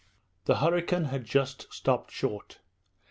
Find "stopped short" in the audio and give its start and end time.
1.71-2.57